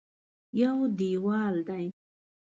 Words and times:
یو 0.61 0.77
دېوال 0.97 1.55
دی. 1.67 1.85